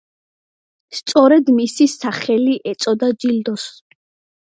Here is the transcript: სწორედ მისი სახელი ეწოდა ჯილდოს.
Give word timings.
სწორედ 1.01 1.53
მისი 1.59 1.89
სახელი 1.93 2.59
ეწოდა 2.75 3.15
ჯილდოს. 3.23 3.73